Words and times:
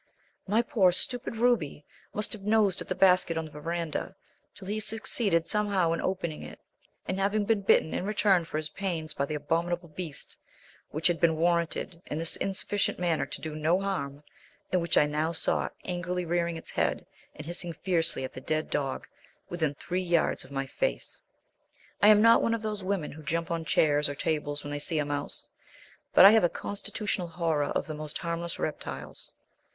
My 0.47 0.63
poor, 0.63 0.91
stupid 0.91 1.35
Ruby 1.35 1.85
must 2.11 2.33
have 2.33 2.41
nosed 2.41 2.81
at 2.81 2.87
the 2.87 2.95
basket 2.95 3.37
on 3.37 3.45
the 3.45 3.51
verandah 3.51 4.15
till 4.55 4.67
he 4.67 4.79
succeeded 4.79 5.45
somehow 5.45 5.91
in 5.91 6.01
opening 6.01 6.41
it, 6.41 6.59
and 7.07 7.19
have 7.19 7.33
been 7.33 7.45
bitten 7.61 7.93
in 7.93 8.03
return 8.03 8.43
for 8.43 8.57
his 8.57 8.69
pains 8.71 9.13
by 9.13 9.25
the 9.25 9.35
abominable 9.35 9.89
beast 9.89 10.39
which 10.89 11.05
had 11.05 11.21
been 11.21 11.35
warranted 11.35 12.01
in 12.07 12.17
this 12.17 12.35
insufficient 12.35 12.97
manner 12.97 13.27
to 13.27 13.41
do 13.41 13.55
no 13.55 13.79
harm, 13.79 14.23
and 14.71 14.81
which 14.81 14.97
I 14.97 15.05
now 15.05 15.33
saw 15.33 15.69
angrily 15.85 16.25
rearing 16.25 16.57
its 16.57 16.71
head 16.71 17.05
and 17.35 17.45
hissing 17.45 17.71
fiercely 17.71 18.23
at 18.23 18.33
the 18.33 18.41
dead 18.41 18.71
dog 18.71 19.05
within 19.49 19.75
three 19.75 20.01
yards 20.01 20.43
of 20.43 20.49
my 20.51 20.65
face. 20.65 21.21
I 22.01 22.07
am 22.07 22.23
not 22.23 22.41
one 22.41 22.55
of 22.55 22.63
those 22.63 22.83
women 22.83 23.11
who 23.11 23.21
jump 23.21 23.51
on 23.51 23.65
chairs 23.65 24.09
or 24.09 24.15
tables 24.15 24.63
when 24.63 24.71
they 24.71 24.79
see 24.79 24.97
a 24.97 25.05
mouse, 25.05 25.47
but 26.11 26.25
I 26.25 26.31
have 26.31 26.43
a 26.43 26.49
constitutional 26.49 27.27
horror 27.27 27.65
of 27.65 27.85
the 27.85 27.93
most 27.93 28.17
harmless 28.17 28.57
reptiles. 28.57 29.31